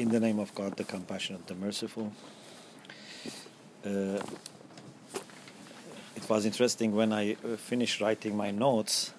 In 0.00 0.08
the 0.08 0.18
name 0.18 0.38
of 0.38 0.54
God, 0.54 0.78
the 0.78 0.84
compassionate, 0.84 1.46
the 1.46 1.54
merciful. 1.54 2.10
Uh, 3.84 4.18
it 6.16 6.26
was 6.26 6.46
interesting 6.46 6.96
when 6.96 7.12
I 7.12 7.32
uh, 7.32 7.56
finished 7.58 8.00
writing 8.00 8.34
my 8.34 8.50
notes. 8.50 9.12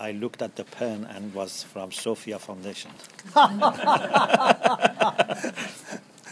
I 0.00 0.12
looked 0.12 0.40
at 0.40 0.56
the 0.56 0.64
pen 0.64 1.04
and 1.04 1.34
was 1.34 1.64
from 1.64 1.92
Sophia 1.92 2.38
Foundation. 2.38 2.92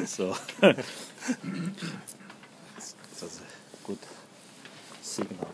so 0.06 0.34
it 0.62 0.86
was 3.20 3.42
a 3.42 3.86
good 3.86 3.98
signal. 5.02 5.48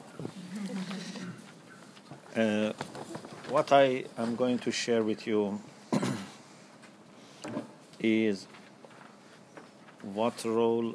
Uh, 2.36 2.72
what 3.49 3.72
I 3.72 4.04
am 4.17 4.36
going 4.36 4.61
to 4.61 4.71
share 4.71 5.03
with 5.03 5.26
you 5.26 5.61
is 8.07 8.46
what 10.03 10.45
role 10.45 10.95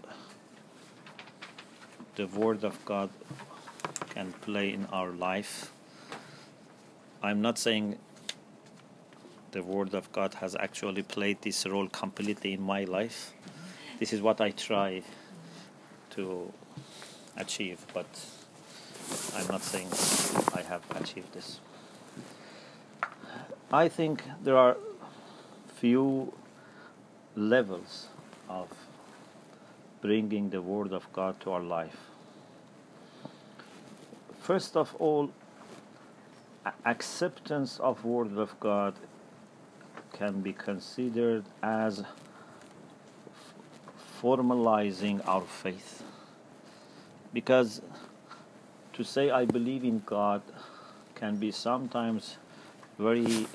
the 2.15 2.27
Word 2.27 2.63
of 2.63 2.83
God 2.85 3.09
can 4.09 4.31
play 4.41 4.73
in 4.73 4.85
our 4.91 5.11
life. 5.11 5.71
I'm 7.23 7.41
not 7.41 7.57
saying 7.57 7.97
the 9.51 9.63
Word 9.63 9.93
of 9.93 10.11
God 10.11 10.35
has 10.35 10.55
actually 10.55 11.03
played 11.03 11.41
this 11.41 11.65
role 11.65 11.87
completely 11.87 12.53
in 12.53 12.61
my 12.61 12.83
life. 12.85 13.33
This 13.99 14.13
is 14.13 14.21
what 14.21 14.39
I 14.41 14.51
try 14.51 15.03
to 16.11 16.51
achieve, 17.37 17.85
but 17.93 18.07
I'm 19.35 19.47
not 19.47 19.61
saying 19.61 19.89
I 20.55 20.61
have 20.61 20.83
achieved 20.99 21.33
this. 21.33 21.59
I 23.71 23.87
think 23.87 24.23
there 24.43 24.57
are 24.57 24.77
few 25.77 26.33
levels 27.35 28.07
of 28.49 28.67
bringing 30.01 30.49
the 30.49 30.61
Word 30.61 30.91
of 30.91 31.11
God 31.13 31.39
to 31.41 31.51
our 31.51 31.61
life. 31.61 31.97
First 34.41 34.75
of 34.75 34.95
all, 34.95 35.31
acceptance 36.85 37.79
of 37.79 38.03
Word 38.03 38.37
of 38.37 38.59
God 38.59 38.95
can 40.13 40.41
be 40.41 40.53
considered 40.53 41.45
as 41.63 42.03
formalizing 44.21 45.25
our 45.27 45.41
faith. 45.41 46.03
Because 47.33 47.81
to 48.93 49.03
say 49.03 49.29
I 49.31 49.45
believe 49.45 49.83
in 49.83 50.03
God 50.05 50.41
can 51.15 51.37
be 51.37 51.51
sometimes 51.51 52.37
very 52.99 53.47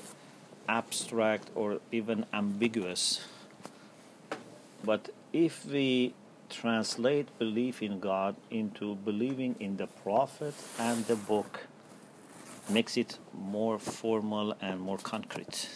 abstract 0.67 1.49
or 1.53 1.79
even 1.91 2.25
ambiguous 2.33 3.21
but 4.83 5.09
if 5.33 5.65
we 5.65 6.13
translate 6.49 7.27
belief 7.39 7.81
in 7.81 7.99
God 7.99 8.35
into 8.49 8.95
believing 8.95 9.55
in 9.59 9.77
the 9.77 9.87
prophet 9.87 10.53
and 10.79 11.05
the 11.05 11.15
book, 11.15 11.67
makes 12.69 12.97
it 12.97 13.17
more 13.33 13.79
formal 13.79 14.55
and 14.61 14.79
more 14.79 14.97
concrete. 14.97 15.69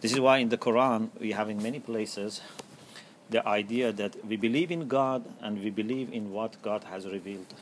This 0.00 0.12
is 0.12 0.20
why 0.20 0.38
in 0.38 0.48
the 0.48 0.58
Quran 0.58 1.10
we 1.20 1.32
have 1.32 1.48
in 1.48 1.62
many 1.62 1.78
places 1.78 2.40
the 3.30 3.46
idea 3.46 3.92
that 3.92 4.24
we 4.24 4.36
believe 4.36 4.70
in 4.70 4.88
God 4.88 5.24
and 5.40 5.62
we 5.62 5.70
believe 5.70 6.12
in 6.12 6.32
what 6.32 6.60
God 6.60 6.84
has 6.84 7.06
revealed 7.06 7.54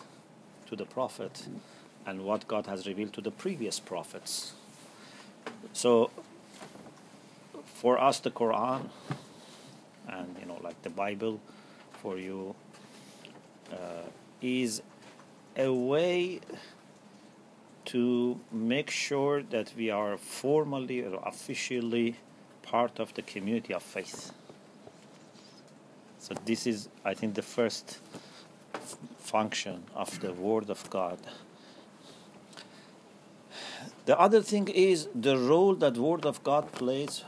to 0.66 0.76
the 0.76 0.86
prophet 0.86 1.46
and 2.06 2.24
what 2.24 2.48
God 2.48 2.66
has 2.66 2.86
revealed 2.86 3.12
to 3.14 3.20
the 3.20 3.30
previous 3.30 3.78
prophets. 3.78 4.54
So 5.72 6.10
for 7.64 8.00
us 8.00 8.20
the 8.20 8.30
Quran 8.30 8.88
and 10.08 10.36
like 10.70 10.82
the 10.82 10.90
Bible 10.90 11.40
for 12.00 12.16
you 12.16 12.54
uh, 13.72 14.06
is 14.40 14.82
a 15.56 15.72
way 15.72 16.40
to 17.86 18.38
make 18.52 18.88
sure 18.88 19.42
that 19.42 19.72
we 19.76 19.90
are 19.90 20.16
formally 20.16 21.04
or 21.04 21.20
officially 21.26 22.14
part 22.62 23.00
of 23.00 23.12
the 23.14 23.22
community 23.22 23.74
of 23.74 23.82
faith. 23.82 24.32
So 26.20 26.34
this 26.44 26.68
is, 26.68 26.88
I 27.04 27.14
think, 27.14 27.34
the 27.34 27.42
first 27.42 27.98
f- 28.74 28.96
function 29.18 29.82
of 29.94 30.20
the 30.20 30.32
Word 30.32 30.70
of 30.70 30.88
God. 30.88 31.18
The 34.04 34.16
other 34.16 34.40
thing 34.40 34.68
is 34.68 35.08
the 35.14 35.36
role 35.36 35.74
that 35.74 35.96
Word 35.96 36.24
of 36.24 36.44
God 36.44 36.70
plays 36.70 37.24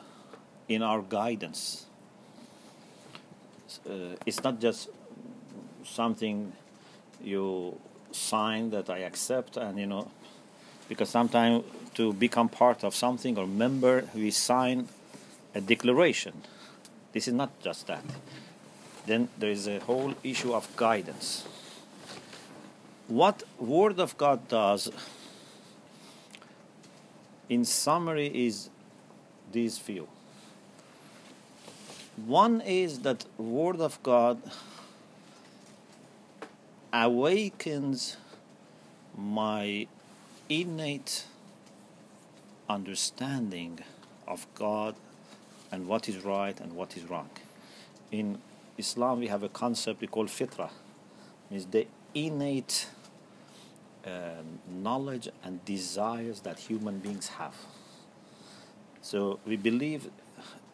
in 0.68 0.80
our 0.82 1.02
guidance 1.02 1.86
Uh, 3.88 4.16
it's 4.24 4.42
not 4.42 4.60
just 4.60 4.88
something 5.84 6.52
you 7.22 7.78
sign 8.12 8.70
that 8.70 8.90
I 8.90 8.98
accept, 8.98 9.56
and 9.56 9.78
you 9.78 9.86
know, 9.86 10.08
because 10.88 11.08
sometimes 11.08 11.64
to 11.94 12.12
become 12.12 12.48
part 12.48 12.84
of 12.84 12.94
something 12.94 13.38
or 13.38 13.46
member, 13.46 14.04
we 14.14 14.30
sign 14.30 14.88
a 15.54 15.60
declaration. 15.60 16.42
This 17.12 17.28
is 17.28 17.34
not 17.34 17.50
just 17.60 17.86
that. 17.86 18.04
Then 19.06 19.28
there 19.38 19.50
is 19.50 19.66
a 19.66 19.80
whole 19.80 20.14
issue 20.22 20.54
of 20.54 20.74
guidance. 20.76 21.44
What 23.08 23.42
Word 23.58 23.98
of 23.98 24.16
God 24.16 24.48
does, 24.48 24.90
in 27.48 27.64
summary, 27.64 28.28
is 28.46 28.70
these 29.50 29.76
few. 29.76 30.08
One 32.16 32.60
is 32.60 33.00
that 33.00 33.24
Word 33.38 33.80
of 33.80 34.02
God 34.02 34.42
awakens 36.92 38.18
my 39.16 39.86
innate 40.48 41.24
understanding 42.68 43.78
of 44.28 44.46
God 44.54 44.94
and 45.70 45.86
what 45.88 46.08
is 46.08 46.22
right 46.22 46.58
and 46.60 46.74
what 46.74 46.96
is 46.98 47.04
wrong. 47.04 47.30
In 48.10 48.38
Islam, 48.76 49.20
we 49.20 49.28
have 49.28 49.42
a 49.42 49.48
concept 49.48 50.02
we 50.02 50.06
call 50.06 50.26
fitra, 50.26 50.70
means 51.50 51.64
the 51.66 51.86
innate 52.14 52.88
uh, 54.06 54.42
knowledge 54.68 55.28
and 55.42 55.64
desires 55.64 56.40
that 56.40 56.58
human 56.58 56.98
beings 56.98 57.28
have. 57.28 57.54
So 59.00 59.40
we 59.46 59.56
believe 59.56 60.10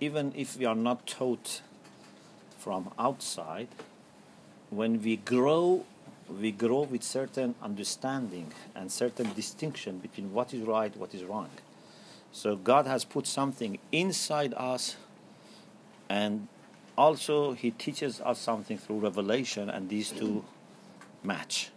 even 0.01 0.33
if 0.37 0.57
we 0.57 0.65
are 0.65 0.75
not 0.75 1.07
taught 1.07 1.63
from 2.59 2.93
outside, 2.99 3.69
when 4.71 5.03
we 5.03 5.17
grow, 5.17 5.85
we 6.29 6.53
grow 6.53 6.83
with 6.83 7.03
certain 7.03 7.55
understanding 7.63 8.53
and 8.75 8.93
certain 8.93 9.33
distinction 9.35 9.99
between 9.99 10.33
what 10.33 10.53
is 10.53 10.63
right, 10.63 10.95
what 10.97 11.15
is 11.15 11.25
wrong. 11.25 11.49
So 12.33 12.57
God 12.57 12.87
has 12.87 13.05
put 13.05 13.27
something 13.27 13.79
inside 13.91 14.53
us, 14.55 14.97
and 16.09 16.49
also 16.97 17.53
He 17.53 17.71
teaches 17.71 18.21
us 18.21 18.39
something 18.39 18.77
through 18.77 19.01
revelation, 19.01 19.71
and 19.71 19.89
these 19.89 20.11
two 20.11 20.45
match. 21.23 21.71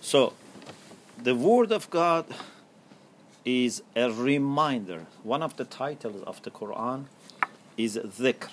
So, 0.00 0.32
the 1.22 1.34
Word 1.34 1.72
of 1.72 1.90
God 1.90 2.26
is 3.48 3.82
a 3.96 4.10
reminder. 4.12 5.06
One 5.22 5.42
of 5.42 5.56
the 5.56 5.64
titles 5.64 6.22
of 6.24 6.42
the 6.42 6.50
Quran 6.50 7.06
is 7.78 7.96
dhikr. 7.96 8.50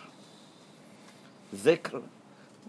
Dhikr 1.54 2.02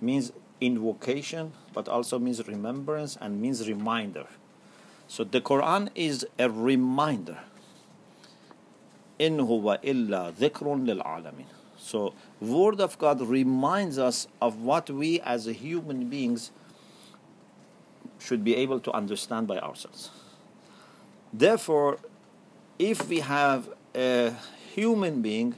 means 0.00 0.32
invocation, 0.60 1.52
but 1.72 1.88
also 1.88 2.18
means 2.18 2.44
remembrance 2.48 3.16
and 3.20 3.40
means 3.40 3.68
reminder. 3.68 4.26
So 5.06 5.22
the 5.22 5.40
Quran 5.40 5.90
is 5.94 6.26
a 6.36 6.50
reminder. 6.50 7.38
In 9.20 9.38
huwa 9.38 9.78
illa 9.82 10.32
dhikrun 10.36 10.84
lil 10.84 10.98
alamin. 10.98 11.46
So 11.78 12.12
word 12.40 12.80
of 12.80 12.98
God 12.98 13.20
reminds 13.20 13.98
us 13.98 14.26
of 14.42 14.62
what 14.62 14.90
we 14.90 15.20
as 15.20 15.44
human 15.44 16.08
beings 16.08 16.50
should 18.18 18.42
be 18.42 18.56
able 18.56 18.80
to 18.80 18.90
understand 18.90 19.46
by 19.46 19.58
ourselves. 19.60 20.10
Therefore, 21.32 21.98
if 22.78 23.08
we 23.08 23.20
have 23.20 23.68
a 23.94 24.34
human 24.74 25.22
being 25.22 25.54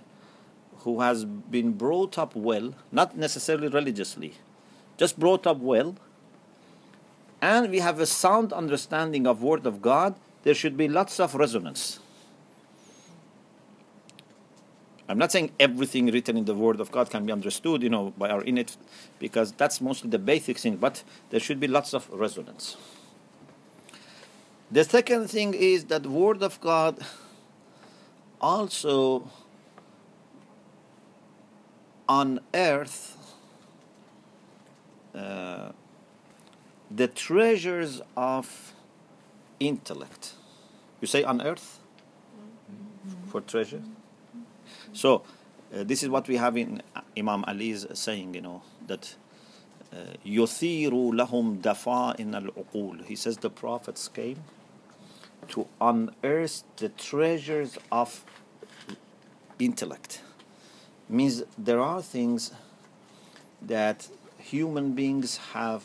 who 0.79 1.01
has 1.01 1.25
been 1.25 1.73
brought 1.73 2.19
up 2.19 2.37
well, 2.37 2.75
not 2.93 3.17
necessarily 3.17 3.69
religiously, 3.69 4.35
just 4.97 5.19
brought 5.19 5.47
up 5.47 5.59
well, 5.59 5.97
and 7.41 7.71
we 7.71 7.79
have 7.81 8.01
a 8.01 8.07
sound 8.07 8.53
understanding 8.53 9.27
of 9.27 9.43
Word 9.43 9.67
of 9.67 9.81
God, 9.83 10.15
there 10.43 10.55
should 10.55 10.77
be 10.77 10.89
lots 10.89 11.21
of 11.21 11.35
resonance. 11.35 12.01
I'm 15.09 15.19
not 15.19 15.33
saying 15.33 15.53
everything 15.59 16.07
written 16.07 16.37
in 16.37 16.45
the 16.45 16.55
Word 16.55 16.81
of 16.81 16.91
God 16.91 17.11
can 17.11 17.25
be 17.25 17.33
understood, 17.33 17.83
you 17.83 17.89
know, 17.89 18.13
by 18.19 18.29
our 18.29 18.43
innate, 18.43 18.77
because 19.19 19.53
that's 19.53 19.81
mostly 19.81 20.11
the 20.11 20.19
basic 20.19 20.59
thing, 20.59 20.77
but 20.77 21.03
there 21.31 21.41
should 21.41 21.59
be 21.59 21.67
lots 21.67 21.95
of 21.95 22.09
resonance. 22.11 22.77
The 24.72 24.84
second 24.84 25.28
thing 25.28 25.54
is 25.54 25.86
that 25.86 26.06
Word 26.08 26.42
of 26.42 26.60
God 26.60 26.98
also 28.42 29.30
unearth 32.10 33.18
uh, 35.16 35.72
the 36.90 37.08
treasures 37.08 38.02
of 38.18 38.74
intellect. 39.60 40.34
You 41.02 41.08
say 41.08 41.24
unearth 41.24 41.80
for 43.28 43.42
treasure? 43.42 43.82
So, 44.92 45.24
uh, 45.74 45.84
this 45.84 46.04
is 46.04 46.10
what 46.10 46.28
we 46.28 46.38
have 46.38 46.58
in 46.58 46.82
Imam 47.18 47.44
Ali's 47.48 47.86
saying, 47.94 48.34
you 48.34 48.42
know, 48.42 48.64
that 48.88 49.16
يثير 50.26 50.92
لهم 51.12 51.62
دفائن 51.62 52.36
العقول. 52.36 53.06
He 53.06 53.16
says 53.16 53.38
the 53.38 53.50
prophets 53.50 54.08
came 54.08 54.44
to 55.49 55.67
unearth 55.81 56.65
the 56.77 56.89
treasures 56.91 57.79
of 57.91 58.25
intellect. 59.59 60.23
Means 61.09 61.43
there 61.57 61.81
are 61.81 62.03
things 62.03 62.53
that 63.63 64.09
human 64.39 64.93
beings 64.93 65.39
have 65.53 65.83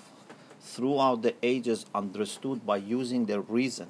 throughout 0.62 1.21
the 1.21 1.36
ages 1.44 1.86
understood 1.94 2.65
by 2.65 2.77
using 2.77 3.25
their 3.25 3.42
reason 3.42 3.89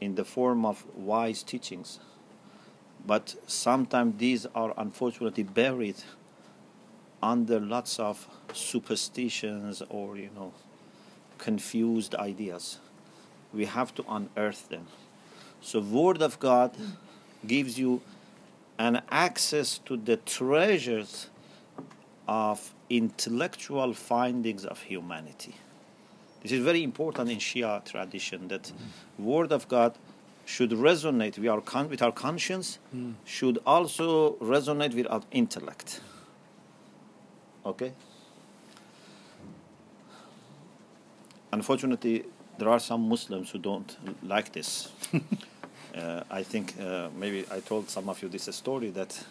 in 0.00 0.14
the 0.14 0.24
form 0.24 0.64
of 0.64 0.84
wise 0.94 1.42
teachings. 1.42 1.98
But 3.06 3.36
sometimes 3.46 4.18
these 4.18 4.46
are 4.54 4.74
unfortunately 4.76 5.44
buried 5.44 5.96
under 7.22 7.58
lots 7.58 7.98
of 7.98 8.28
superstitions 8.52 9.82
or, 9.88 10.16
you 10.16 10.30
know, 10.34 10.52
confused 11.38 12.14
ideas. 12.14 12.78
We 13.52 13.64
have 13.64 13.94
to 13.94 14.04
unearth 14.08 14.68
them. 14.68 14.86
So, 15.60 15.80
Word 15.80 16.22
of 16.22 16.38
God 16.38 16.76
gives 17.46 17.78
you 17.78 18.00
an 18.78 19.02
access 19.10 19.78
to 19.78 19.96
the 19.96 20.16
treasures 20.18 21.28
of 22.28 22.74
intellectual 22.90 23.92
findings 23.94 24.64
of 24.64 24.82
humanity. 24.82 25.54
This 26.42 26.52
is 26.52 26.64
very 26.64 26.82
important 26.82 27.30
in 27.30 27.38
Shia 27.38 27.84
tradition 27.84 28.48
that 28.48 28.72
word 29.18 29.50
of 29.50 29.66
God 29.68 29.94
should 30.44 30.70
resonate 30.70 31.38
with 31.38 31.48
our, 31.48 31.60
con- 31.60 31.88
with 31.88 32.00
our 32.00 32.12
conscience, 32.12 32.78
mm. 32.94 33.14
should 33.24 33.58
also 33.66 34.34
resonate 34.36 34.94
with 34.94 35.06
our 35.10 35.22
intellect. 35.32 36.00
Okay? 37.66 37.92
Unfortunately, 41.52 42.24
there 42.58 42.68
are 42.68 42.80
some 42.80 43.08
Muslims 43.08 43.50
who 43.50 43.58
don't 43.58 43.96
like 44.22 44.52
this. 44.52 44.90
uh, 45.96 46.22
I 46.30 46.42
think 46.42 46.74
uh, 46.80 47.08
maybe 47.16 47.44
I 47.50 47.60
told 47.60 47.88
some 47.88 48.08
of 48.08 48.20
you 48.20 48.28
this 48.28 48.44
story 48.54 48.90
that 48.90 49.24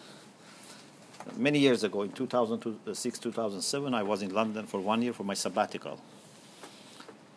many 1.36 1.58
years 1.58 1.84
ago, 1.84 2.02
in 2.02 2.12
2006, 2.12 3.18
2007, 3.18 3.94
I 3.94 4.02
was 4.02 4.22
in 4.22 4.32
London 4.32 4.66
for 4.66 4.80
one 4.80 5.02
year 5.02 5.12
for 5.12 5.24
my 5.24 5.34
sabbatical. 5.34 6.00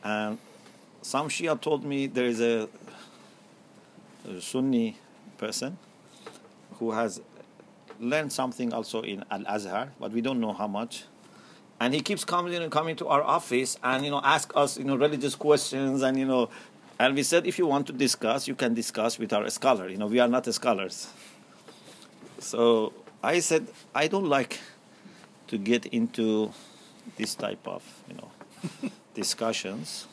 And 0.04 0.38
some 1.02 1.28
Shia 1.28 1.60
told 1.60 1.84
me 1.84 2.08
there 2.08 2.26
is 2.26 2.40
a, 2.40 2.70
a 4.28 4.42
Sunni 4.42 4.98
person 5.38 5.78
who 6.80 6.92
has 6.92 7.22
learned 8.00 8.32
something 8.32 8.74
also 8.74 9.02
in 9.02 9.24
Al 9.30 9.46
Azhar, 9.46 9.90
but 10.00 10.12
we 10.12 10.22
don't 10.22 10.40
know 10.40 10.54
how 10.54 10.68
much. 10.68 11.04
And 11.82 11.96
he 11.96 12.02
keeps 12.02 12.24
coming 12.24 12.54
and 12.54 12.72
coming 12.72 12.96
to 12.98 13.08
our 13.08 13.24
office 13.24 13.76
and 13.84 14.06
you 14.06 14.12
know 14.12 14.22
ask 14.24 14.52
us 14.56 14.78
you 14.78 14.84
know 14.84 14.96
religious 14.96 15.34
questions 15.34 16.04
and 16.04 16.14
you 16.22 16.28
know 16.28 16.48
and 17.00 17.16
we 17.16 17.24
said 17.24 17.48
if 17.48 17.58
you 17.58 17.66
want 17.66 17.88
to 17.88 17.94
discuss 17.94 18.48
you 18.48 18.54
can 18.54 18.76
discuss 18.76 19.18
with 19.18 19.34
our 19.34 19.50
scholar 19.50 19.90
you 19.90 19.98
know 19.98 20.06
we 20.06 20.20
are 20.20 20.28
not 20.28 20.46
scholars 20.54 21.08
so 22.38 22.94
I 23.24 23.40
said 23.40 23.66
I 23.96 24.06
don't 24.08 24.30
like 24.30 24.60
to 25.48 25.58
get 25.58 25.88
into 25.88 26.52
this 27.18 27.34
type 27.34 27.68
of 27.68 27.82
you 28.08 28.16
know 28.20 28.92
discussions 29.16 30.08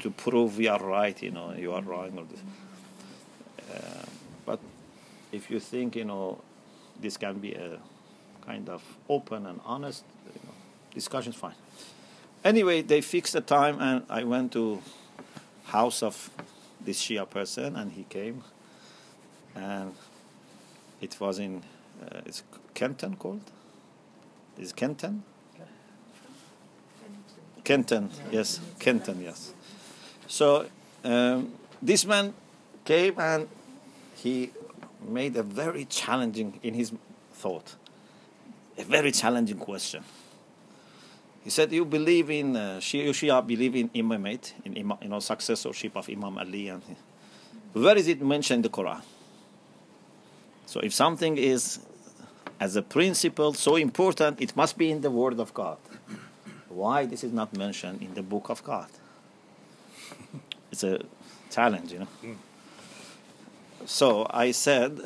to 0.00 0.10
prove 0.10 0.58
we 0.58 0.68
are 0.68 0.82
right, 0.82 1.22
you 1.22 1.30
know, 1.30 1.54
you 1.56 1.72
are 1.72 1.82
wrong 1.82 2.18
or 2.18 2.24
this. 2.24 2.40
Uh, 3.72 4.04
but 4.44 4.60
if 5.32 5.50
you 5.50 5.60
think 5.60 5.96
you 5.96 6.04
know 6.04 6.40
this 7.00 7.16
can 7.16 7.38
be 7.38 7.52
a 7.54 7.78
kind 8.44 8.68
of 8.68 8.82
open 9.08 9.46
and 9.46 9.60
honest 9.64 10.04
know, 10.94 11.32
fine. 11.32 11.54
Anyway, 12.44 12.82
they 12.82 13.00
fixed 13.00 13.32
the 13.32 13.40
time, 13.40 13.80
and 13.80 14.04
I 14.08 14.24
went 14.24 14.52
to 14.52 14.82
house 15.64 16.02
of 16.02 16.30
this 16.80 17.00
Shia 17.02 17.28
person, 17.28 17.76
and 17.76 17.92
he 17.92 18.04
came, 18.04 18.44
and 19.54 19.94
it 21.00 21.18
was 21.20 21.38
in 21.38 21.62
uh, 22.02 22.20
it's 22.26 22.42
Kenton 22.74 23.16
called? 23.16 23.40
Is 24.58 24.72
Kenton? 24.72 25.22
Kenton, 27.62 28.10
yes, 28.30 28.60
Kenton, 28.78 29.22
yes. 29.22 29.54
So 30.26 30.66
um, 31.02 31.52
this 31.80 32.04
man 32.04 32.34
came 32.84 33.18
and 33.18 33.48
he 34.16 34.50
made 35.08 35.34
a 35.36 35.42
very 35.42 35.86
challenging 35.86 36.60
in 36.62 36.74
his 36.74 36.92
thought, 37.32 37.74
a 38.76 38.84
very 38.84 39.12
challenging 39.12 39.58
question. 39.58 40.04
He 41.44 41.50
said, 41.50 41.70
"You 41.72 41.84
believe 41.84 42.30
in 42.30 42.56
uh, 42.56 42.78
Shia, 42.80 43.10
Shia 43.10 43.46
believe 43.46 43.76
in 43.76 43.90
imamate, 43.90 44.54
in 44.64 44.78
imam, 44.78 44.98
you 45.02 45.08
know 45.08 45.20
successorship 45.20 45.94
of 45.94 46.08
Imam 46.08 46.38
Ali, 46.38 46.68
and 46.68 46.82
where 47.74 47.96
is 47.96 48.08
it 48.08 48.22
mentioned 48.22 48.64
in 48.64 48.70
the 48.70 48.70
Quran?" 48.70 49.02
So 50.66 50.80
if 50.80 50.94
something 50.94 51.36
is 51.36 51.80
as 52.58 52.76
a 52.76 52.82
principle 52.82 53.52
so 53.52 53.76
important, 53.76 54.40
it 54.40 54.56
must 54.56 54.78
be 54.78 54.90
in 54.90 55.02
the 55.02 55.10
Word 55.10 55.38
of 55.38 55.52
God. 55.52 55.78
Why 56.68 57.04
this 57.04 57.22
is 57.22 57.32
not 57.32 57.56
mentioned 57.56 58.02
in 58.02 58.14
the 58.14 58.22
Book 58.22 58.48
of 58.48 58.64
God? 58.64 58.88
It's 60.72 60.82
a 60.82 61.00
challenge, 61.50 61.92
you 61.92 62.00
know. 62.00 62.08
So 63.86 64.26
I 64.30 64.50
said, 64.52 64.98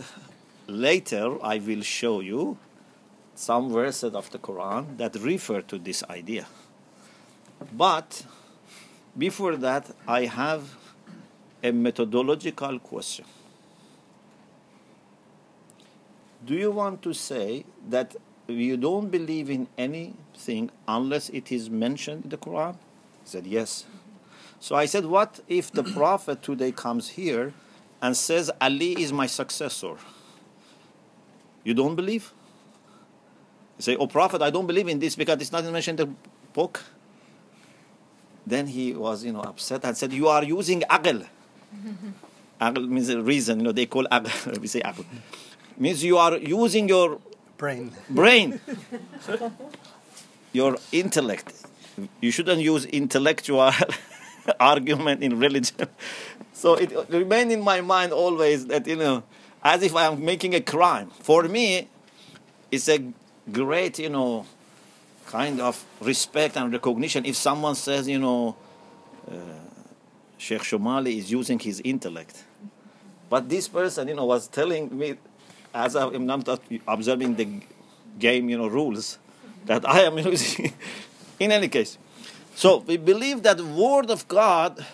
later 0.66 1.36
I 1.42 1.58
will 1.58 1.82
show 1.82 2.20
you 2.20 2.58
some 3.38 3.72
verses 3.72 4.14
of 4.14 4.30
the 4.30 4.38
Quran 4.38 4.96
that 4.98 5.14
refer 5.16 5.60
to 5.62 5.78
this 5.78 6.02
idea. 6.10 6.46
But 7.72 8.24
before 9.16 9.56
that, 9.56 9.90
I 10.06 10.26
have 10.26 10.76
a 11.62 11.72
methodological 11.72 12.78
question 12.78 13.24
do 16.48 16.54
you 16.54 16.70
want 16.70 17.02
to 17.02 17.12
say 17.12 17.64
that 17.88 18.16
you 18.46 18.76
don't 18.76 19.10
believe 19.10 19.50
in 19.50 19.68
anything 19.76 20.70
unless 20.86 21.28
it 21.28 21.52
is 21.52 21.68
mentioned 21.68 22.24
in 22.24 22.30
the 22.30 22.38
Quran? 22.38 22.74
He 23.22 23.28
said, 23.28 23.46
Yes. 23.46 23.84
So 24.60 24.74
I 24.74 24.86
said, 24.86 25.04
What 25.04 25.40
if 25.48 25.70
the 25.70 25.82
Prophet 25.98 26.42
today 26.42 26.72
comes 26.72 27.10
here 27.10 27.52
and 28.00 28.16
says, 28.16 28.50
Ali 28.60 28.92
is 29.00 29.12
my 29.12 29.26
successor? 29.26 29.96
You 31.64 31.74
don't 31.74 31.96
believe? 31.96 32.32
You 33.78 33.82
say, 33.82 33.96
Oh, 33.96 34.06
Prophet, 34.06 34.42
I 34.42 34.50
don't 34.50 34.66
believe 34.66 34.88
in 34.88 34.98
this 34.98 35.16
because 35.16 35.40
it's 35.40 35.52
not 35.52 35.64
mentioned 35.64 36.00
in 36.00 36.08
the 36.08 36.14
book. 36.52 36.84
Then 38.46 38.66
he 38.66 38.92
was, 38.92 39.24
you 39.24 39.32
know, 39.32 39.40
upset 39.40 39.84
and 39.84 39.96
said, 39.96 40.12
You 40.12 40.28
are 40.28 40.44
using 40.44 40.82
aql. 40.82 41.26
aql 42.60 42.88
means 42.88 43.14
reason, 43.14 43.60
you 43.60 43.64
know, 43.64 43.72
they 43.72 43.86
call 43.86 44.04
aql, 44.10 44.58
we 44.60 44.66
say 44.66 44.80
aql. 44.80 45.04
Means 45.76 46.02
you 46.02 46.18
are 46.18 46.36
using 46.36 46.88
your 46.88 47.20
brain. 47.56 47.92
brain. 48.10 48.60
Your 50.52 50.78
intellect. 50.92 51.52
You 52.20 52.30
shouldn't 52.30 52.62
use 52.62 52.86
intellectual 52.86 53.70
argument 54.58 55.22
in 55.22 55.38
religion. 55.38 55.88
So 56.52 56.74
it 56.74 56.90
remained 57.10 57.52
in 57.52 57.60
my 57.60 57.80
mind 57.80 58.12
always 58.12 58.66
that 58.66 58.86
you 58.86 58.96
know 58.96 59.22
as 59.62 59.82
if 59.82 59.94
i 59.94 60.06
am 60.06 60.24
making 60.24 60.54
a 60.54 60.60
crime. 60.60 61.10
For 61.20 61.44
me 61.44 61.88
it's 62.72 62.88
a 62.88 62.98
great 63.52 63.98
you 63.98 64.08
know 64.08 64.44
kind 65.26 65.60
of 65.60 65.84
respect 66.00 66.56
and 66.56 66.72
recognition 66.72 67.24
if 67.24 67.36
someone 67.36 67.74
says 67.74 68.08
you 68.08 68.18
know 68.18 68.56
uh, 69.30 69.34
sheikh 70.38 70.62
shomali 70.62 71.18
is 71.18 71.30
using 71.30 71.58
his 71.58 71.80
intellect 71.84 72.44
but 73.28 73.48
this 73.48 73.68
person 73.68 74.08
you 74.08 74.14
know 74.14 74.24
was 74.24 74.48
telling 74.48 74.96
me 74.96 75.16
as 75.74 75.96
I 75.96 76.06
am 76.08 76.26
not 76.26 76.48
observing 76.86 77.34
the 77.36 77.48
game, 78.18 78.48
you 78.48 78.58
know, 78.58 78.66
rules 78.66 79.18
that 79.66 79.88
I 79.88 80.00
am 80.00 80.18
using. 80.32 80.72
In 81.38 81.52
any 81.52 81.68
case, 81.68 81.98
so 82.54 82.78
we 82.78 82.96
believe 82.96 83.42
that 83.44 83.58
the 83.58 83.64
Word 83.64 84.10
of 84.10 84.26
God 84.26 84.84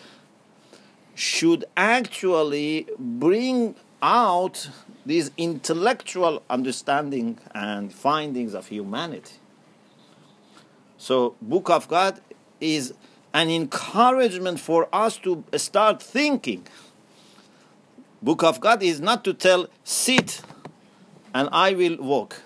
should 1.14 1.64
actually 1.76 2.86
bring 2.98 3.76
out 4.02 4.68
these 5.06 5.30
intellectual 5.36 6.42
understanding 6.48 7.38
and 7.54 7.92
findings 7.92 8.54
of 8.54 8.68
humanity. 8.68 9.34
So, 10.96 11.36
Book 11.42 11.68
of 11.70 11.88
God 11.88 12.20
is 12.60 12.94
an 13.34 13.50
encouragement 13.50 14.60
for 14.60 14.88
us 14.92 15.18
to 15.18 15.44
start 15.56 16.02
thinking. 16.02 16.66
Book 18.22 18.42
of 18.42 18.60
God 18.60 18.82
is 18.82 19.00
not 19.00 19.24
to 19.24 19.34
tell 19.34 19.66
sit 19.82 20.40
and 21.34 21.48
I 21.52 21.74
will 21.74 21.96
walk. 21.96 22.40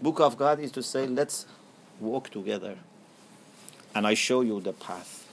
Book 0.00 0.20
of 0.20 0.36
God 0.36 0.60
is 0.60 0.70
to 0.72 0.82
say, 0.82 1.06
let's 1.06 1.46
walk 1.98 2.30
together 2.30 2.76
and 3.94 4.06
I 4.06 4.14
show 4.14 4.42
you 4.42 4.60
the 4.60 4.72
path. 4.72 5.26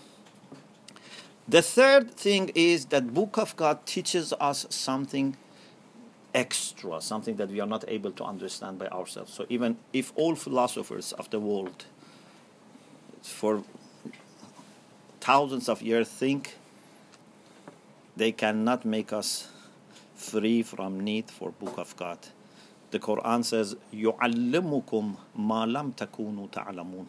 The 1.47 1.61
third 1.61 2.11
thing 2.11 2.51
is 2.55 2.87
that 2.87 3.13
Book 3.13 3.37
of 3.37 3.55
God 3.55 3.85
teaches 3.85 4.33
us 4.39 4.65
something 4.69 5.37
extra, 6.36 7.00
something 7.00 7.36
that 7.36 7.50
we 7.50 7.60
are 7.60 7.66
not 7.66 7.84
able 7.88 8.12
to 8.12 8.24
understand 8.24 8.78
by 8.78 8.86
ourselves. 8.88 9.32
So 9.32 9.46
even 9.48 9.76
if 9.92 10.12
all 10.16 10.34
philosophers 10.34 11.12
of 11.12 11.28
the 11.30 11.40
world 11.40 11.84
for 13.22 13.62
thousands 15.20 15.68
of 15.68 15.82
years 15.82 16.08
think 16.08 16.56
they 18.16 18.32
cannot 18.32 18.84
make 18.84 19.12
us 19.12 19.48
free 20.14 20.62
from 20.62 21.00
need 21.00 21.30
for 21.30 21.50
book 21.52 21.78
of 21.78 21.96
God. 21.96 22.18
The 22.90 22.98
Quran 22.98 23.44
says, 23.44 23.74
يُعَلِّمُكُمْ 23.92 25.16
مَا 25.38 25.64
لَمْ 25.66 25.94
تَكُونُوا 25.94 26.50
تَعْلَمُونَ 26.50 27.08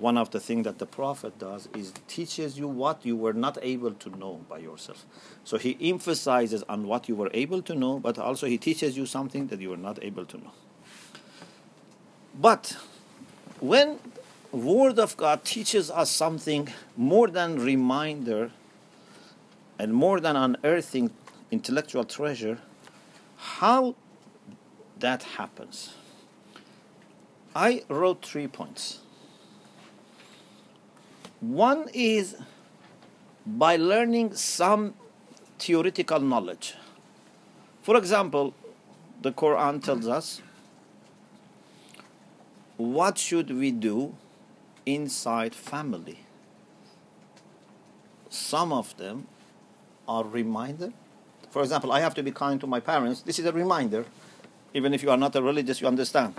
one 0.00 0.16
of 0.16 0.30
the 0.30 0.40
things 0.40 0.64
that 0.64 0.78
the 0.78 0.86
prophet 0.86 1.38
does 1.38 1.68
is 1.76 1.92
teaches 2.08 2.58
you 2.58 2.66
what 2.66 3.04
you 3.04 3.14
were 3.14 3.34
not 3.34 3.58
able 3.60 3.92
to 3.92 4.08
know 4.18 4.40
by 4.48 4.58
yourself. 4.58 5.04
So 5.44 5.58
he 5.58 5.76
emphasizes 5.80 6.62
on 6.68 6.86
what 6.86 7.06
you 7.08 7.14
were 7.14 7.30
able 7.34 7.60
to 7.62 7.74
know 7.74 8.00
but 8.00 8.18
also 8.18 8.46
he 8.46 8.56
teaches 8.56 8.96
you 8.96 9.04
something 9.04 9.48
that 9.48 9.60
you 9.60 9.68
were 9.68 9.76
not 9.76 10.02
able 10.02 10.24
to 10.24 10.38
know. 10.38 10.52
But 12.34 12.76
when 13.60 13.98
word 14.52 14.98
of 14.98 15.16
god 15.16 15.44
teaches 15.44 15.90
us 15.90 16.10
something 16.10 16.68
more 16.96 17.28
than 17.28 17.60
reminder 17.60 18.50
and 19.78 19.92
more 19.94 20.18
than 20.18 20.34
unearthing 20.34 21.10
intellectual 21.50 22.04
treasure 22.04 22.58
how 23.36 23.94
that 24.98 25.22
happens? 25.22 25.94
I 27.54 27.84
wrote 27.88 28.24
three 28.24 28.48
points 28.48 29.00
one 31.40 31.88
is 31.94 32.36
by 33.46 33.76
learning 33.76 34.34
some 34.34 34.94
theoretical 35.58 36.20
knowledge. 36.20 36.74
For 37.82 37.96
example, 37.96 38.54
the 39.22 39.32
Quran 39.32 39.82
tells 39.82 40.06
us 40.06 40.42
what 42.76 43.18
should 43.18 43.50
we 43.50 43.70
do 43.70 44.14
inside 44.86 45.54
family. 45.54 46.20
Some 48.28 48.72
of 48.72 48.96
them 48.96 49.26
are 50.08 50.24
reminder. 50.24 50.92
For 51.50 51.62
example, 51.62 51.92
I 51.92 52.00
have 52.00 52.14
to 52.14 52.22
be 52.22 52.30
kind 52.30 52.60
to 52.60 52.66
my 52.66 52.80
parents. 52.80 53.22
This 53.22 53.38
is 53.38 53.44
a 53.46 53.52
reminder. 53.52 54.04
Even 54.72 54.94
if 54.94 55.02
you 55.02 55.10
are 55.10 55.16
not 55.16 55.34
a 55.34 55.42
religious, 55.42 55.80
you 55.80 55.88
understand. 55.88 56.34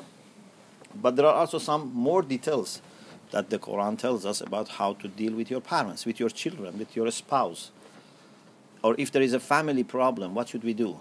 But 0.96 1.16
there 1.16 1.26
are 1.26 1.36
also 1.36 1.58
some 1.58 1.92
more 1.94 2.22
details 2.22 2.82
that 3.32 3.50
the 3.50 3.58
Quran 3.58 3.98
tells 3.98 4.26
us 4.26 4.42
about 4.42 4.68
how 4.68 4.94
to 4.94 5.08
deal 5.08 5.34
with 5.34 5.50
your 5.50 5.62
parents, 5.62 6.06
with 6.06 6.20
your 6.20 6.30
children, 6.30 6.78
with 6.78 6.96
your 6.96 7.10
spouse. 7.12 7.72
Or 8.84 8.96
if 8.98 9.12
there 9.12 9.22
is 9.22 9.34
a 9.34 9.40
family 9.40 9.84
problem, 9.84 10.36
what 10.36 10.50
should 10.50 10.64
we 10.64 10.74
do? 10.74 11.00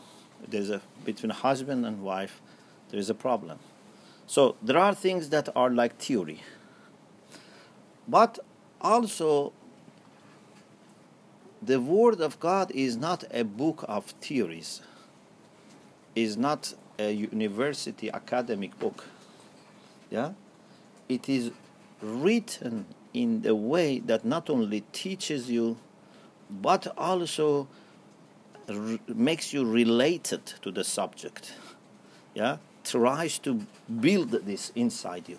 There's 0.49 0.71
a 0.71 0.81
between 1.05 1.31
husband 1.31 1.85
and 1.85 2.03
wife, 2.03 2.41
there 2.91 3.01
is 3.01 3.11
a 3.11 3.15
problem. 3.15 3.59
So 4.27 4.57
there 4.63 4.79
are 4.79 4.95
things 4.95 5.31
that 5.31 5.49
are 5.57 5.71
like 5.71 5.97
theory. 5.97 6.41
But 8.07 8.39
also 8.81 9.53
the 11.63 11.81
word 11.81 12.21
of 12.21 12.41
God 12.41 12.71
is 12.71 12.97
not 12.97 13.25
a 13.33 13.45
book 13.45 13.85
of 13.89 14.07
theories. 14.21 14.81
Is 16.15 16.37
not 16.37 16.75
a 16.99 17.13
university 17.13 18.11
academic 18.11 18.79
book. 18.79 19.05
Yeah? 20.11 20.33
It 21.09 21.29
is 21.29 21.51
written 22.03 22.87
in 23.13 23.43
the 23.43 23.55
way 23.55 23.99
that 23.99 24.25
not 24.25 24.49
only 24.49 24.83
teaches 24.93 25.51
you 25.51 25.77
but 26.51 26.87
also 26.97 27.69
makes 29.09 29.53
you 29.53 29.65
related 29.65 30.45
to 30.63 30.71
the 30.71 30.85
subject. 30.85 31.53
Yeah? 32.35 32.59
Tries 32.85 33.39
to 33.41 33.67
build 34.01 34.31
this 34.31 34.73
inside 34.75 35.29
you. 35.29 35.39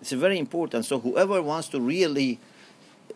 It's 0.00 0.12
very 0.12 0.38
important. 0.38 0.84
So 0.86 0.98
whoever 0.98 1.42
wants 1.42 1.68
to 1.68 1.80
really 1.80 2.38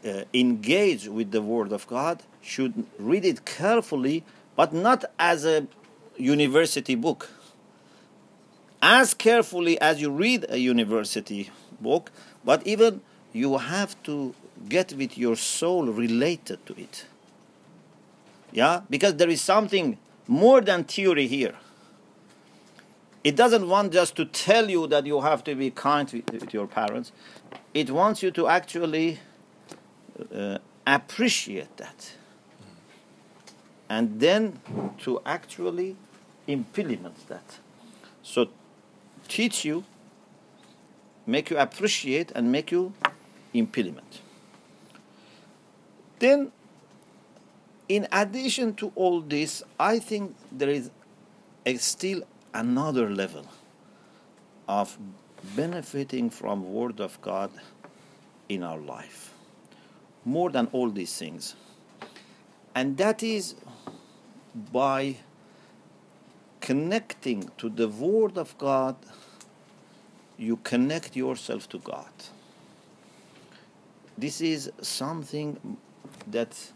uh, 0.05 0.25
engage 0.33 1.09
with 1.09 1.31
the 1.31 1.41
word 1.41 1.73
of 1.73 1.87
god 1.87 2.23
should 2.43 2.87
read 2.99 3.25
it 3.25 3.45
carefully 3.45 4.23
but 4.55 4.73
not 4.73 5.05
as 5.19 5.45
a 5.45 5.67
university 6.17 6.95
book. 6.95 7.31
As 8.83 9.15
carefully 9.15 9.81
as 9.81 10.01
you 10.01 10.11
read 10.11 10.45
a 10.49 10.59
university 10.59 11.51
book, 11.81 12.11
but 12.45 12.67
even 12.67 13.01
you 13.33 13.59
have 13.59 14.01
to 14.05 14.35
get 14.69 14.93
with 14.95 15.19
your 15.19 15.37
soul 15.37 15.87
related 15.87 16.65
to 16.67 16.81
it. 16.81 17.07
Yeah? 18.53 18.83
Because 18.89 19.17
there 19.17 19.29
is 19.29 19.41
something 19.41 19.99
more 20.27 20.61
than 20.61 20.85
theory 20.85 21.27
here. 21.27 21.55
It 23.25 23.37
doesn't 23.37 23.69
want 23.69 23.93
just 23.93 24.17
to 24.17 24.27
tell 24.27 24.71
you 24.71 24.87
that 24.89 25.07
you 25.07 25.21
have 25.23 25.43
to 25.45 25.55
be 25.55 25.71
kind 25.71 26.11
with, 26.13 26.53
your 26.53 26.67
parents. 26.67 27.11
It 27.73 27.91
wants 27.91 28.23
you 28.23 28.31
to 28.33 28.49
actually 28.49 29.19
uh, 30.35 30.59
appreciate 30.87 31.77
that. 31.79 32.13
And 33.89 34.21
then 34.21 34.61
to 34.99 35.21
actually 35.25 35.97
implement 36.47 37.29
that. 37.29 37.59
So 38.23 38.49
teach 39.27 39.65
you 39.65 39.85
make 41.27 41.51
you 41.51 41.59
appreciate 41.59 42.31
and 42.35 42.51
make 42.51 42.71
you 42.71 42.93
implement. 43.53 44.21
Then, 46.19 46.53
in 47.89 48.07
addition 48.13 48.75
to 48.77 48.93
all 48.95 49.21
this, 49.21 49.63
I 49.79 49.99
think 49.99 50.35
there 50.51 50.69
is 50.71 50.91
still 51.79 52.23
another 52.53 53.11
level 53.11 53.47
of 54.69 54.97
benefiting 55.57 56.31
from 56.31 56.73
Word 56.73 57.01
of 57.01 57.21
God 57.21 57.51
in 58.49 58.63
our 58.63 58.79
life, 58.79 59.35
more 60.25 60.51
than 60.51 60.69
all 60.73 60.91
these 60.91 61.17
things, 61.17 61.55
and 62.75 62.97
that 62.97 63.23
is 63.23 63.55
by 64.73 65.17
connecting 66.61 67.51
to 67.59 67.69
the 67.69 67.89
Word 67.89 68.39
of 68.39 68.57
God 68.57 68.97
you 70.39 70.57
connect 70.57 71.17
yourself 71.17 71.69
to 71.71 71.79
God. 71.79 72.11
This 74.17 74.41
is 74.41 74.71
something 74.81 75.77
that 76.31 76.73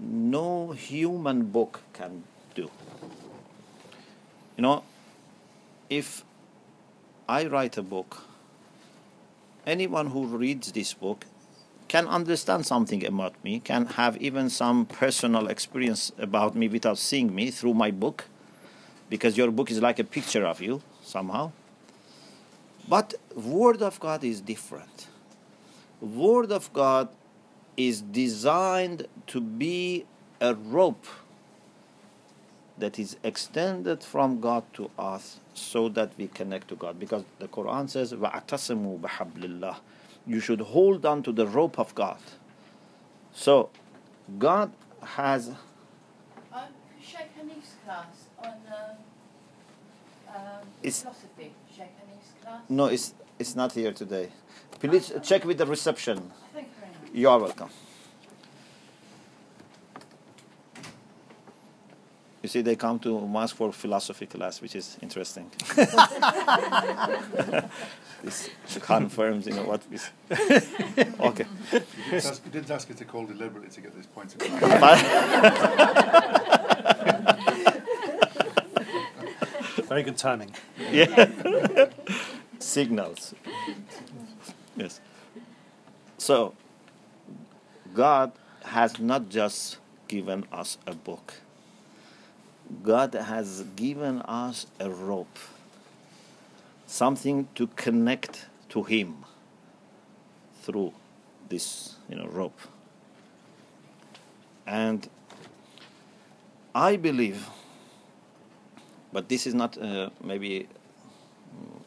no 0.00 0.72
human 0.72 1.44
book 1.44 1.80
can 1.92 2.24
do. 2.54 2.70
You 4.56 4.62
know, 4.62 4.82
if 5.88 6.24
I 7.28 7.46
write 7.46 7.76
a 7.78 7.82
book, 7.82 8.22
anyone 9.66 10.08
who 10.08 10.26
reads 10.26 10.72
this 10.72 10.94
book 10.94 11.24
can 11.88 12.06
understand 12.06 12.66
something 12.66 13.04
about 13.06 13.34
me, 13.42 13.60
can 13.60 13.86
have 13.86 14.16
even 14.18 14.50
some 14.50 14.84
personal 14.84 15.48
experience 15.48 16.12
about 16.18 16.54
me 16.54 16.68
without 16.68 16.98
seeing 16.98 17.34
me 17.34 17.50
through 17.50 17.74
my 17.74 17.90
book, 17.90 18.26
because 19.08 19.38
your 19.38 19.50
book 19.50 19.70
is 19.70 19.80
like 19.80 19.98
a 19.98 20.04
picture 20.04 20.44
of 20.44 20.60
you 20.60 20.82
somehow. 21.02 21.50
But 22.87 23.13
Word 23.35 23.81
of 23.81 23.99
God 23.99 24.23
is 24.23 24.41
different. 24.41 25.07
Word 26.01 26.51
of 26.51 26.71
God 26.73 27.09
is 27.77 28.01
designed 28.01 29.07
to 29.27 29.41
be 29.41 30.05
a 30.41 30.53
rope 30.53 31.05
that 32.77 32.99
is 32.99 33.17
extended 33.23 34.03
from 34.03 34.39
God 34.39 34.63
to 34.73 34.89
us 34.97 35.39
so 35.53 35.89
that 35.89 36.11
we 36.17 36.27
connect 36.27 36.67
to 36.69 36.75
God. 36.75 36.99
Because 36.99 37.23
the 37.39 37.47
Quran 37.47 37.89
says, 37.89 38.13
وَاعْتَصِمُوا 38.13 38.99
بِحَبْلِ 38.99 39.59
اللَّهِ 39.59 39.75
You 40.25 40.39
should 40.39 40.61
hold 40.61 41.05
on 41.05 41.23
to 41.23 41.31
the 41.31 41.47
rope 41.47 41.79
of 41.79 41.93
God. 41.95 42.17
So, 43.31 43.69
God 44.39 44.71
has... 45.01 45.49
Um, 45.49 46.63
Sheikh 47.01 47.29
Hanif's 47.37 47.75
class 47.85 48.25
on 48.39 48.53
um, 48.67 50.35
um, 50.35 50.67
philosophy. 50.81 51.53
Sheikh 52.48 52.56
class? 52.58 52.60
No, 52.68 52.86
it's, 52.86 53.14
it's 53.38 53.54
not 53.54 53.72
here 53.72 53.92
today. 53.92 54.28
Please 54.80 55.12
check 55.22 55.44
with 55.44 55.58
the 55.58 55.66
reception. 55.66 56.30
You. 56.54 56.64
You 57.12 57.28
are 57.30 57.38
welcome. 57.38 57.68
You 62.42 62.48
see, 62.48 62.62
they 62.62 62.76
come 62.76 62.98
to 63.00 63.20
mosque 63.20 63.56
for 63.56 63.72
philosophy 63.72 64.26
class, 64.26 64.62
which 64.62 64.76
is 64.76 64.96
interesting. 65.02 65.50
this 68.22 68.50
confirms, 68.80 69.46
you 69.46 69.54
know, 69.54 69.64
what 69.64 69.82
we. 69.90 69.98
okay. 71.20 71.46
You 71.72 71.80
didn't, 72.10 72.24
ask, 72.24 72.44
you 72.44 72.50
didn't 72.52 72.70
ask 72.70 72.88
us 72.90 72.96
to 72.96 73.04
call 73.04 73.26
deliberately 73.26 73.70
to 73.70 73.80
get 73.80 73.92
this 73.96 74.06
point 74.06 74.36
across. 74.36 75.02
Very 79.88 80.02
good 80.04 80.16
timing. 80.16 80.54
yeah. 80.92 81.88
Signals. 82.68 83.34
Yes. 84.76 85.00
So, 86.18 86.52
God 87.94 88.32
has 88.62 89.00
not 89.00 89.30
just 89.30 89.78
given 90.06 90.44
us 90.52 90.76
a 90.86 90.94
book. 90.94 91.36
God 92.82 93.14
has 93.14 93.62
given 93.74 94.20
us 94.20 94.66
a 94.78 94.90
rope, 94.90 95.38
something 96.86 97.48
to 97.54 97.68
connect 97.68 98.46
to 98.68 98.82
Him 98.82 99.24
through 100.60 100.92
this, 101.48 101.96
you 102.06 102.16
know, 102.16 102.26
rope. 102.26 102.60
And 104.66 105.08
I 106.74 106.96
believe, 106.96 107.48
but 109.10 109.30
this 109.30 109.46
is 109.46 109.54
not 109.54 109.78
uh, 109.78 110.10
maybe 110.22 110.68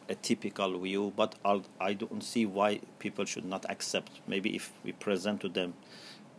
a 0.08 0.14
typical 0.14 0.78
view, 0.78 1.12
but 1.16 1.34
I'll, 1.44 1.64
I 1.80 1.92
do 1.94 2.08
not 2.10 2.22
see 2.22 2.46
why 2.46 2.80
people 2.98 3.24
should 3.24 3.44
not 3.44 3.64
accept. 3.68 4.10
Maybe 4.26 4.54
if 4.54 4.72
we 4.84 4.92
present 4.92 5.40
to 5.42 5.48
them, 5.48 5.74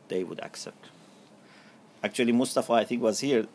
they 0.07 0.23
would 0.23 0.39
accept. 0.41 0.89
Actually, 2.03 2.31
Mustafa, 2.31 2.73
I 2.73 2.83
think, 2.83 3.01
was 3.01 3.19
here 3.19 3.47